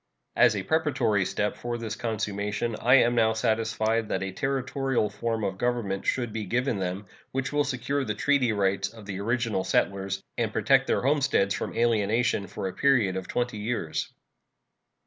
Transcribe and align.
As 0.35 0.55
a 0.55 0.63
preparatory 0.63 1.23
step 1.25 1.55
for 1.55 1.77
this 1.77 1.95
consummation, 1.95 2.75
I 2.81 2.95
am 2.95 3.13
now 3.13 3.33
satisfied 3.33 4.09
that 4.09 4.23
a 4.23 4.31
Territorial 4.31 5.11
form 5.11 5.43
of 5.43 5.59
government 5.59 6.07
should 6.07 6.33
be 6.33 6.45
given 6.45 6.79
them, 6.79 7.05
which 7.31 7.53
will 7.53 7.63
secure 7.63 8.03
the 8.03 8.15
treaty 8.15 8.51
rights 8.51 8.89
of 8.89 9.05
the 9.05 9.19
original 9.19 9.63
settlers 9.63 10.23
and 10.39 10.51
protect 10.51 10.87
their 10.87 11.03
homesteads 11.03 11.53
from 11.53 11.75
alienation 11.77 12.47
for 12.47 12.67
a 12.67 12.73
period 12.73 13.15
of 13.15 13.27
twenty 13.27 13.59
years. 13.59 14.11